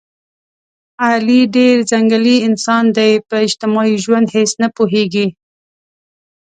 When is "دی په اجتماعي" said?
2.97-3.95